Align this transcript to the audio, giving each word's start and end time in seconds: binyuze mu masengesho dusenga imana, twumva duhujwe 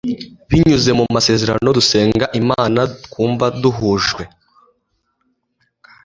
binyuze 0.49 0.89
mu 0.97 1.03
masengesho 1.15 1.69
dusenga 1.77 2.25
imana, 2.41 2.79
twumva 3.03 3.45
duhujwe 3.61 4.23